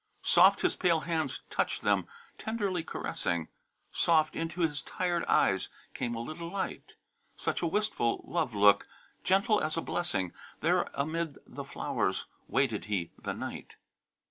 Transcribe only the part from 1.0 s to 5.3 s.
hands touched them, tenderly caressing; Soft into his tired